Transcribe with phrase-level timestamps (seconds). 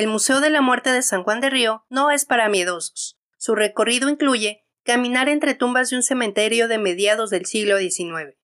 [0.00, 3.18] el Museo de la Muerte de San Juan de Río no es para miedosos.
[3.36, 8.34] Su recorrido incluye caminar entre tumbas de un cementerio de mediados del siglo XIX.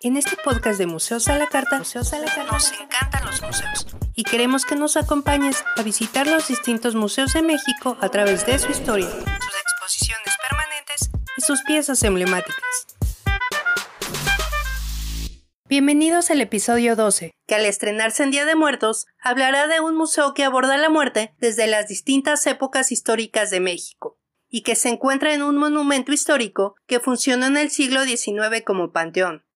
[0.00, 3.42] En este podcast de Museos a la Carta, Museos a la Carta nos encantan los
[3.42, 8.46] museos y queremos que nos acompañes a visitar los distintos museos de México a través
[8.46, 12.91] de su historia, sus exposiciones permanentes y sus piezas emblemáticas.
[15.72, 20.34] Bienvenidos al episodio 12, que al estrenarse en Día de Muertos hablará de un museo
[20.34, 24.18] que aborda la muerte desde las distintas épocas históricas de México,
[24.50, 28.92] y que se encuentra en un monumento histórico que funcionó en el siglo XIX como
[28.92, 29.46] panteón.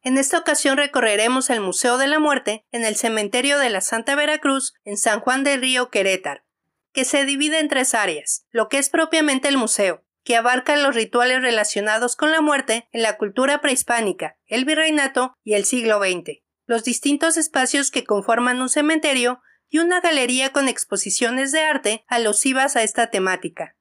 [0.00, 4.14] En esta ocasión recorreremos el Museo de la Muerte en el Cementerio de la Santa
[4.14, 6.44] Veracruz en San Juan del Río Querétaro,
[6.92, 10.94] que se divide en tres áreas, lo que es propiamente el museo, que abarca los
[10.94, 16.42] rituales relacionados con la muerte en la cultura prehispánica, el virreinato y el siglo XX,
[16.66, 22.76] los distintos espacios que conforman un cementerio y una galería con exposiciones de arte alusivas
[22.76, 23.74] a esta temática.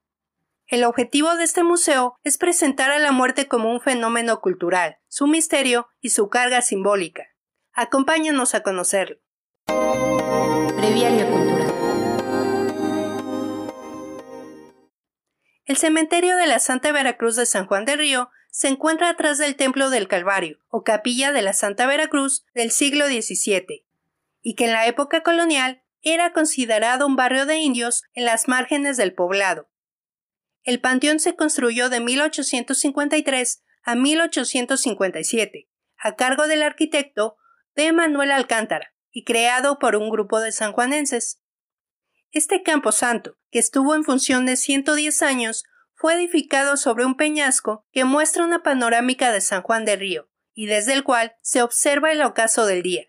[0.68, 5.28] El objetivo de este museo es presentar a la muerte como un fenómeno cultural, su
[5.28, 7.26] misterio y su carga simbólica.
[7.74, 9.18] Acompáñanos a conocerlo.
[15.68, 19.58] El cementerio de la Santa Veracruz de San Juan de Río se encuentra atrás del
[19.58, 23.86] Templo del Calvario, o capilla de la Santa Veracruz del siglo XVII,
[24.42, 28.96] y que en la época colonial era considerado un barrio de indios en las márgenes
[28.96, 29.70] del poblado.
[30.64, 37.36] El panteón se construyó de 1853 a 1857, a cargo del arquitecto
[37.76, 41.42] de Manuel Alcántara, y creado por un grupo de sanjuanenses.
[42.38, 45.64] Este campo santo, que estuvo en función de 110 años,
[45.96, 50.68] fue edificado sobre un peñasco que muestra una panorámica de San Juan de Río, y
[50.68, 53.06] desde el cual se observa el ocaso del día.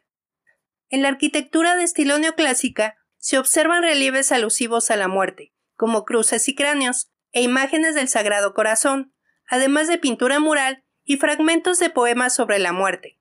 [0.89, 6.49] En la arquitectura de estilo neoclásica se observan relieves alusivos a la muerte, como cruces
[6.49, 9.13] y cráneos, e imágenes del Sagrado Corazón,
[9.47, 13.21] además de pintura mural y fragmentos de poemas sobre la muerte.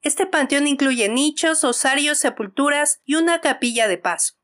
[0.00, 4.36] Este panteón incluye nichos, osarios, sepulturas y una capilla de paso.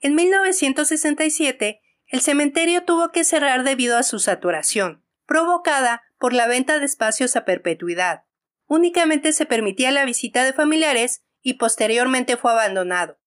[0.00, 6.78] En 1967, el cementerio tuvo que cerrar debido a su saturación, provocada por la venta
[6.78, 8.24] de espacios a perpetuidad.
[8.66, 13.20] Únicamente se permitía la visita de familiares y posteriormente fue abandonado.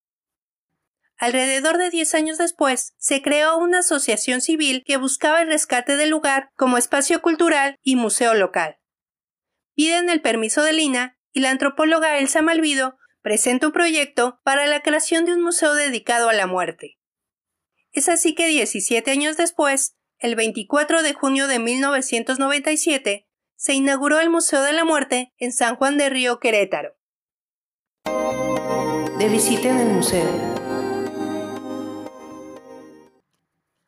[1.17, 6.09] Alrededor de 10 años después, se creó una asociación civil que buscaba el rescate del
[6.09, 8.79] lugar como espacio cultural y museo local.
[9.75, 14.81] Piden el permiso de Lina y la antropóloga Elsa Malvido presenta un proyecto para la
[14.81, 16.99] creación de un museo dedicado a la muerte.
[17.91, 24.29] Es así que 17 años después, el 24 de junio de 1997, se inauguró el
[24.29, 26.95] Museo de la Muerte en San Juan de Río, Querétaro.
[29.17, 30.29] De visita en el museo.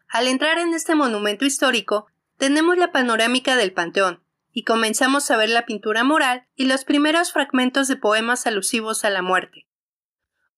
[0.09, 4.21] Al entrar en este monumento histórico, tenemos la panorámica del Panteón,
[4.53, 9.09] y comenzamos a ver la pintura moral y los primeros fragmentos de poemas alusivos a
[9.09, 9.67] la muerte.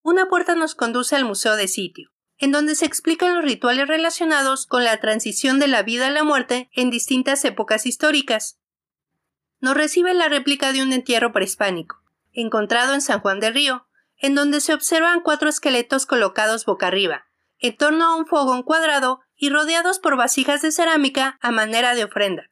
[0.01, 4.65] Una puerta nos conduce al Museo de Sitio, en donde se explican los rituales relacionados
[4.65, 8.59] con la transición de la vida a la muerte en distintas épocas históricas.
[9.59, 12.01] Nos recibe la réplica de un entierro prehispánico,
[12.33, 13.87] encontrado en San Juan del Río,
[14.17, 17.25] en donde se observan cuatro esqueletos colocados boca arriba,
[17.59, 22.03] en torno a un fogón cuadrado y rodeados por vasijas de cerámica a manera de
[22.03, 22.49] ofrenda.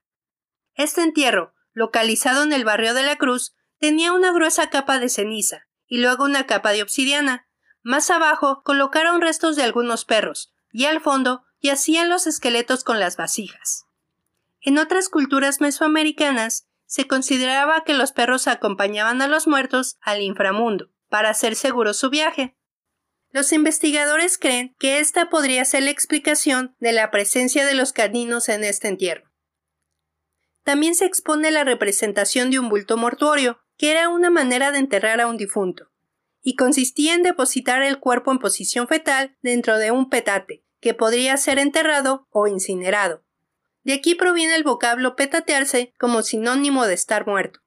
[0.82, 5.68] Este entierro, localizado en el barrio de la Cruz, tenía una gruesa capa de ceniza
[5.86, 7.48] y luego una capa de obsidiana.
[7.84, 13.16] Más abajo colocaron restos de algunos perros, y al fondo yacían los esqueletos con las
[13.16, 13.86] vasijas.
[14.60, 20.90] En otras culturas mesoamericanas se consideraba que los perros acompañaban a los muertos al inframundo,
[21.10, 22.58] para hacer seguro su viaje.
[23.30, 28.50] Los investigadores creen que esta podría ser la explicación de la presencia de los caninos
[28.50, 29.31] en este entierro.
[30.64, 35.20] También se expone la representación de un bulto mortuorio, que era una manera de enterrar
[35.20, 35.90] a un difunto,
[36.44, 41.38] y consistía en depositar el cuerpo en posición fetal dentro de un petate, que podría
[41.38, 43.24] ser enterrado o incinerado.
[43.84, 47.62] De aquí proviene el vocablo petatearse como sinónimo de estar muerto.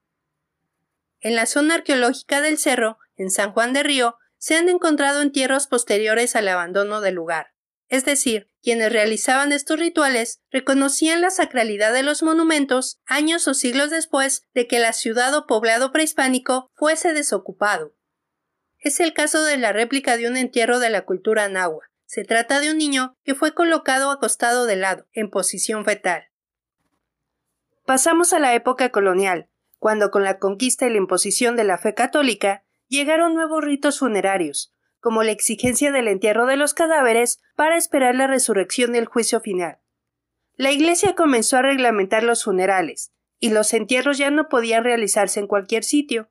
[1.20, 5.67] En la zona arqueológica del cerro, en San Juan de Río, se han encontrado entierros
[5.67, 7.54] posteriores al abandono del lugar
[7.89, 13.91] es decir, quienes realizaban estos rituales reconocían la sacralidad de los monumentos años o siglos
[13.91, 17.95] después de que la ciudad o poblado prehispánico fuese desocupado.
[18.79, 21.85] Es el caso de la réplica de un entierro de la cultura nahua.
[22.07, 26.29] Se trata de un niño que fue colocado acostado de lado, en posición fetal.
[27.87, 29.49] Pasamos a la época colonial,
[29.79, 34.74] cuando con la conquista y la imposición de la fe católica llegaron nuevos ritos funerarios,
[35.05, 39.39] como la exigencia del entierro de los cadáveres para esperar la resurrección y el juicio
[39.39, 39.79] final.
[40.56, 45.47] La Iglesia comenzó a reglamentar los funerales, y los entierros ya no podían realizarse en
[45.47, 46.31] cualquier sitio.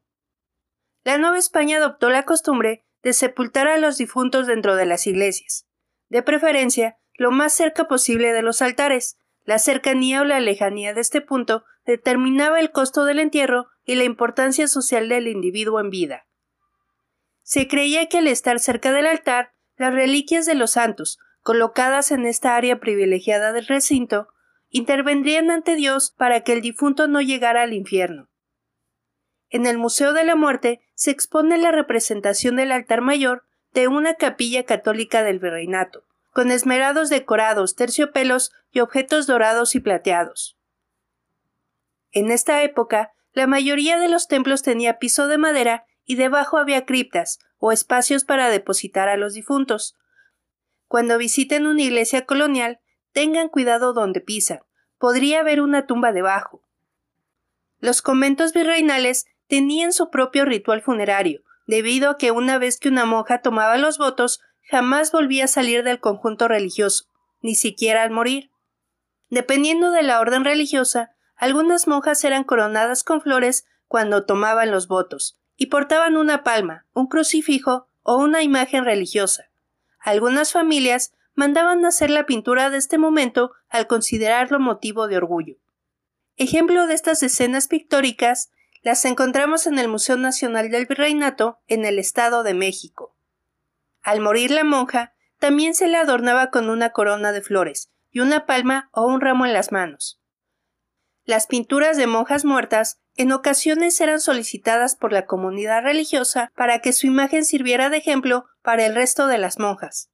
[1.04, 5.68] La Nueva España adoptó la costumbre de sepultar a los difuntos dentro de las iglesias,
[6.10, 9.20] de preferencia lo más cerca posible de los altares.
[9.44, 14.04] La cercanía o la lejanía de este punto determinaba el costo del entierro y la
[14.04, 16.26] importancia social del individuo en vida.
[17.44, 22.26] Se creía que al estar cerca del altar, las reliquias de los santos, colocadas en
[22.26, 24.30] esta área privilegiada del recinto,
[24.70, 28.30] intervendrían ante Dios para que el difunto no llegara al infierno.
[29.50, 34.16] En el Museo de la Muerte se expone la representación del altar mayor de una
[34.16, 40.58] capilla católica del virreinato, con esmerados decorados, terciopelos y objetos dorados y plateados.
[42.12, 46.86] En esta época, la mayoría de los templos tenía piso de madera y debajo había
[46.86, 49.96] criptas o espacios para depositar a los difuntos,
[50.94, 52.80] cuando visiten una iglesia colonial,
[53.14, 54.60] tengan cuidado donde pisan.
[55.00, 56.62] Podría haber una tumba debajo.
[57.80, 63.06] Los conventos virreinales tenían su propio ritual funerario, debido a que una vez que una
[63.06, 64.40] monja tomaba los votos,
[64.70, 67.06] jamás volvía a salir del conjunto religioso,
[67.42, 68.52] ni siquiera al morir.
[69.32, 75.40] Dependiendo de la orden religiosa, algunas monjas eran coronadas con flores cuando tomaban los votos,
[75.56, 79.50] y portaban una palma, un crucifijo o una imagen religiosa.
[80.00, 85.58] Algunas familias mandaban hacer la pintura de este momento al considerarlo motivo de orgullo.
[86.36, 88.52] Ejemplo de estas escenas pictóricas
[88.82, 93.16] las encontramos en el Museo Nacional del Virreinato en el Estado de México.
[94.02, 98.46] Al morir la monja, también se le adornaba con una corona de flores y una
[98.46, 100.20] palma o un ramo en las manos.
[101.26, 106.92] Las pinturas de monjas muertas en ocasiones eran solicitadas por la comunidad religiosa para que
[106.92, 110.10] su imagen sirviera de ejemplo para el resto de las monjas.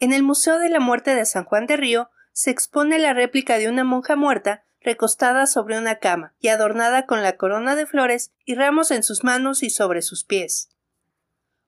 [0.00, 3.58] En el Museo de la Muerte de San Juan de Río se expone la réplica
[3.58, 8.32] de una monja muerta recostada sobre una cama y adornada con la corona de flores
[8.44, 10.70] y ramos en sus manos y sobre sus pies.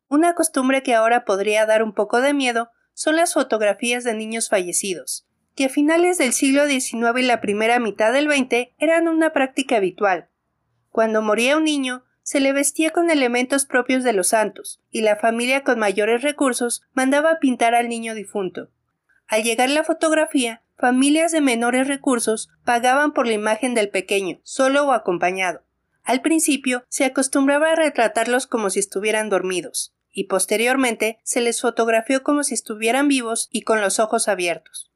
[0.09, 4.49] Una costumbre que ahora podría dar un poco de miedo son las fotografías de niños
[4.49, 5.27] fallecidos,
[5.57, 9.79] que a finales del siglo XIX y la primera mitad del XX eran una práctica
[9.79, 10.29] habitual.
[10.91, 15.17] Cuando moría un niño, se le vestía con elementos propios de los santos, y la
[15.17, 18.69] familia con mayores recursos mandaba pintar al niño difunto.
[19.29, 24.87] Al llegar la fotografía, familias de menores recursos pagaban por la imagen del pequeño, solo
[24.87, 25.63] o acompañado.
[26.03, 32.23] Al principio se acostumbraba a retratarlos como si estuvieran dormidos, y posteriormente se les fotografió
[32.23, 34.93] como si estuvieran vivos y con los ojos abiertos.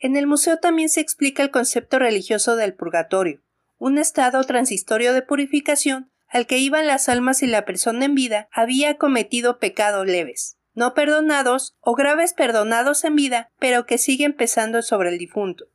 [0.00, 3.40] En el museo también se explica el concepto religioso del purgatorio,
[3.78, 8.48] un estado transistorio de purificación al que iban las almas si la persona en vida
[8.52, 14.82] había cometido pecados leves, no perdonados o graves perdonados en vida, pero que siguen pesando
[14.82, 15.66] sobre el difunto.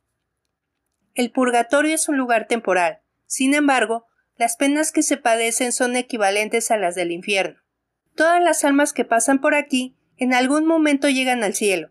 [1.15, 4.05] El purgatorio es un lugar temporal, sin embargo,
[4.37, 7.59] las penas que se padecen son equivalentes a las del infierno.
[8.15, 11.89] Todas las almas que pasan por aquí en algún momento llegan al cielo,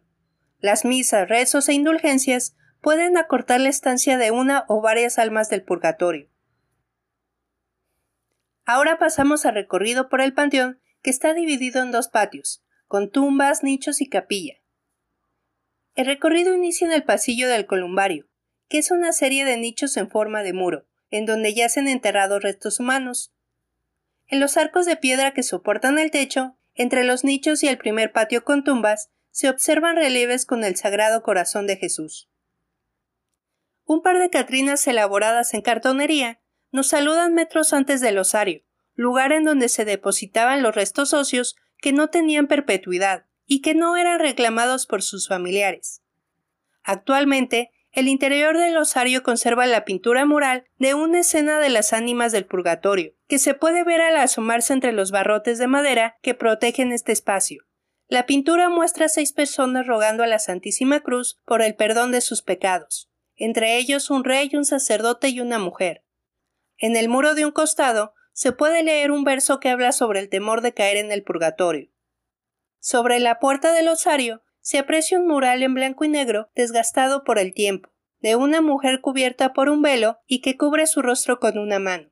[0.63, 5.63] las misas, rezos e indulgencias pueden acortar la estancia de una o varias almas del
[5.63, 6.31] purgatorio.
[8.65, 13.65] Ahora pasamos al recorrido por el panteón, que está dividido en dos patios, con tumbas,
[13.65, 14.55] nichos y capilla.
[15.97, 18.29] El recorrido inicia en el pasillo del columbario,
[18.69, 22.79] que es una serie de nichos en forma de muro, en donde yacen enterrados restos
[22.79, 23.35] humanos.
[24.29, 28.13] En los arcos de piedra que soportan el techo, entre los nichos y el primer
[28.13, 32.31] patio con tumbas, se observan relieves con el Sagrado Corazón de Jesús.
[33.85, 38.63] Un par de catrinas elaboradas en cartonería nos saludan metros antes del osario,
[38.95, 43.97] lugar en donde se depositaban los restos óseos que no tenían perpetuidad y que no
[43.97, 46.03] eran reclamados por sus familiares.
[46.85, 52.33] Actualmente, el interior del osario conserva la pintura mural de una escena de las ánimas
[52.33, 56.93] del purgatorio, que se puede ver al asomarse entre los barrotes de madera que protegen
[56.93, 57.65] este espacio.
[58.13, 62.43] La pintura muestra seis personas rogando a la Santísima Cruz por el perdón de sus
[62.43, 66.05] pecados, entre ellos un rey, un sacerdote y una mujer.
[66.77, 70.29] En el muro de un costado se puede leer un verso que habla sobre el
[70.29, 71.91] temor de caer en el purgatorio.
[72.81, 77.39] Sobre la puerta del osario se aprecia un mural en blanco y negro desgastado por
[77.39, 81.57] el tiempo, de una mujer cubierta por un velo y que cubre su rostro con
[81.57, 82.12] una mano.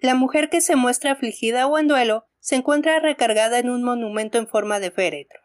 [0.00, 4.38] La mujer que se muestra afligida o en duelo se encuentra recargada en un monumento
[4.38, 5.40] en forma de féretro.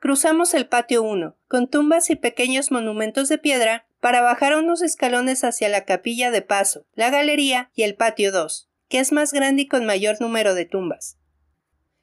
[0.00, 5.44] Cruzamos el patio 1, con tumbas y pequeños monumentos de piedra, para bajar unos escalones
[5.44, 9.62] hacia la capilla de paso, la galería y el patio 2, que es más grande
[9.62, 11.16] y con mayor número de tumbas.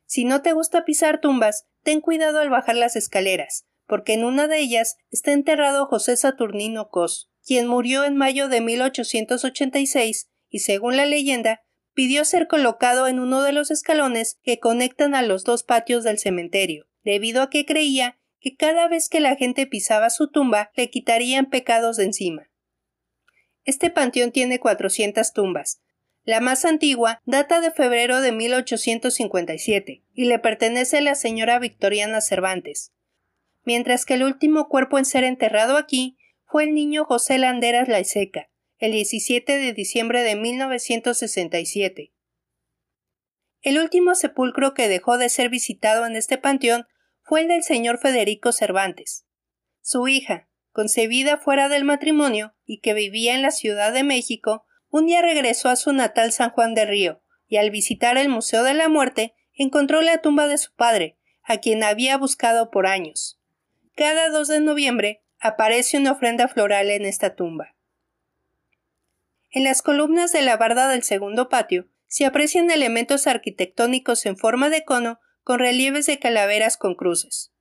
[0.08, 4.48] Si no te gusta pisar tumbas, ten cuidado al bajar las escaleras, porque en una
[4.48, 10.98] de ellas está enterrado José Saturnino Cos, quien murió en mayo de 1886 y, según
[10.98, 11.62] la leyenda,
[11.94, 16.20] pidió ser colocado en uno de los escalones que conectan a los dos patios del
[16.20, 20.90] cementerio, debido a que creía que cada vez que la gente pisaba su tumba le
[20.90, 22.50] quitarían pecados de encima.
[23.64, 25.82] Este panteón tiene 400 tumbas,
[26.24, 32.22] la más antigua data de febrero de 1857 y le pertenece a la señora Victoriana
[32.22, 32.92] Cervantes,
[33.64, 38.51] mientras que el último cuerpo en ser enterrado aquí fue el niño José Landeras Laiseca,
[38.82, 42.12] el 17 de diciembre de 1967.
[43.62, 46.88] El último sepulcro que dejó de ser visitado en este panteón
[47.22, 49.28] fue el del señor Federico Cervantes.
[49.82, 55.06] Su hija, concebida fuera del matrimonio y que vivía en la Ciudad de México, un
[55.06, 58.74] día regresó a su natal San Juan de Río, y al visitar el Museo de
[58.74, 63.40] la Muerte encontró la tumba de su padre, a quien había buscado por años.
[63.96, 67.76] Cada 2 de noviembre aparece una ofrenda floral en esta tumba.
[69.52, 74.70] En las columnas de la barda del segundo patio se aprecian elementos arquitectónicos en forma
[74.70, 77.52] de cono con relieves de calaveras con cruces.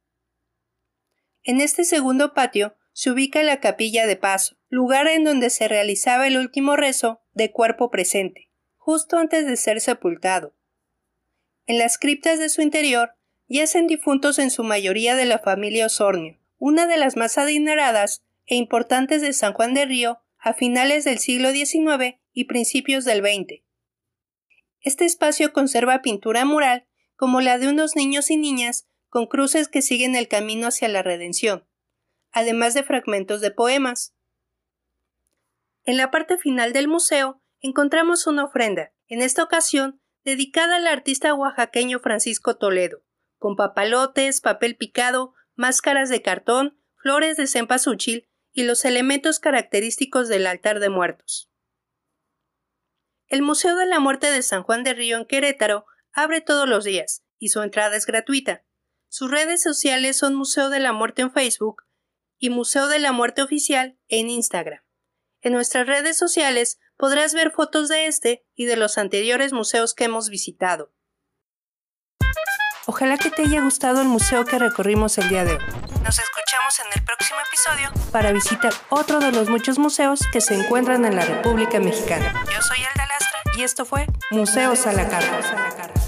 [1.43, 6.29] En este segundo patio se ubica la capilla de paso, lugar en donde se realizaba
[6.29, 10.55] el último rezo de cuerpo presente, justo antes de ser sepultado.
[11.67, 13.17] En las criptas de su interior
[13.49, 18.55] yacen difuntos en su mayoría de la familia Osornio, una de las más adineradas e
[18.55, 23.63] importantes de San Juan de Río a finales del siglo XIX y principios del XX.
[24.81, 29.83] Este espacio conserva pintura mural como la de unos niños y niñas con cruces que
[29.83, 31.67] siguen el camino hacia la redención,
[32.33, 34.15] además de fragmentos de poemas.
[35.85, 41.35] En la parte final del museo encontramos una ofrenda, en esta ocasión dedicada al artista
[41.35, 43.03] oaxaqueño Francisco Toledo,
[43.39, 50.47] con papalotes, papel picado, máscaras de cartón, flores de cempasúchil y los elementos característicos del
[50.47, 51.51] altar de muertos.
[53.29, 56.85] El Museo de la Muerte de San Juan de Río en Querétaro abre todos los
[56.85, 58.65] días y su entrada es gratuita.
[59.09, 61.85] Sus redes sociales son Museo de la Muerte en Facebook
[62.39, 64.81] y Museo de la Muerte Oficial en Instagram.
[65.43, 70.05] En nuestras redes sociales podrás ver fotos de este y de los anteriores museos que
[70.05, 70.93] hemos visitado.
[72.87, 75.90] Ojalá que te haya gustado el museo que recorrimos el día de hoy.
[76.03, 80.55] Nos escuchamos en el próximo episodio para visitar otro de los muchos museos que se
[80.55, 82.33] encuentran en la República Mexicana.
[82.47, 86.00] Yo soy Alda Lastra y esto fue Museos a la Carta.